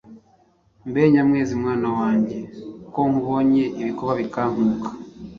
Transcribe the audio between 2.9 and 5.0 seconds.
ko nkubonye ibikoba bikankuka